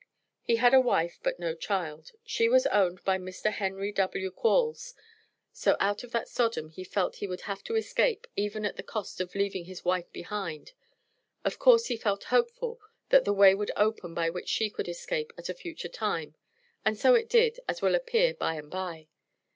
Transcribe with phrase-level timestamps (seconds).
[0.41, 2.11] He had a wife but no child.
[2.25, 3.51] She was owned by Mr.
[3.51, 4.31] Henry W.
[4.31, 4.95] Quarles.
[5.53, 8.81] So out of that Sodom he felt he would have to escape, even at the
[8.81, 10.71] cost of leaving his wife behind.
[11.45, 12.79] Of course he felt hopeful
[13.09, 16.33] that the way would open by which she could escape at a future time,
[16.83, 19.07] and so it did, as will appear by and by.